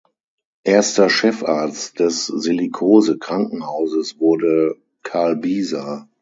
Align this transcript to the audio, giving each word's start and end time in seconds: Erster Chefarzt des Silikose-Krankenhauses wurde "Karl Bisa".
Erster 0.63 1.11
Chefarzt 1.11 1.99
des 1.99 2.25
Silikose-Krankenhauses 2.25 4.19
wurde 4.19 4.77
"Karl 5.03 5.35
Bisa". 5.35 6.09